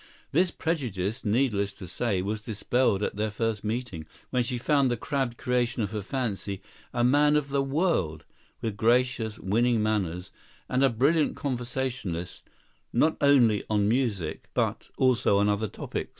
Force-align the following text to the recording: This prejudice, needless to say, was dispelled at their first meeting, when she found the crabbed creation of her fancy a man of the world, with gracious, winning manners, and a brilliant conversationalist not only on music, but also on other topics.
This 0.31 0.49
prejudice, 0.49 1.23
needless 1.23 1.75
to 1.75 1.87
say, 1.87 2.23
was 2.23 2.41
dispelled 2.41 3.03
at 3.03 3.17
their 3.17 3.29
first 3.29 3.63
meeting, 3.63 4.07
when 4.31 4.41
she 4.43 4.57
found 4.57 4.89
the 4.89 4.97
crabbed 4.97 5.37
creation 5.37 5.83
of 5.83 5.91
her 5.91 6.01
fancy 6.01 6.59
a 6.91 7.03
man 7.03 7.35
of 7.35 7.49
the 7.49 7.61
world, 7.61 8.25
with 8.61 8.77
gracious, 8.77 9.37
winning 9.37 9.83
manners, 9.83 10.31
and 10.67 10.83
a 10.83 10.89
brilliant 10.89 11.35
conversationalist 11.35 12.41
not 12.91 13.15
only 13.21 13.63
on 13.69 13.87
music, 13.87 14.49
but 14.55 14.89
also 14.97 15.37
on 15.37 15.47
other 15.47 15.67
topics. 15.67 16.09